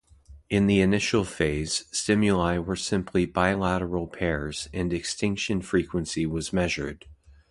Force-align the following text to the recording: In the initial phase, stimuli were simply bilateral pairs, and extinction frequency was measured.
In 0.49 0.65
the 0.65 0.81
initial 0.81 1.23
phase, 1.23 1.85
stimuli 1.95 2.57
were 2.57 2.75
simply 2.75 3.27
bilateral 3.27 4.07
pairs, 4.07 4.67
and 4.73 4.91
extinction 4.91 5.61
frequency 5.61 6.25
was 6.25 6.51
measured. 6.51 7.05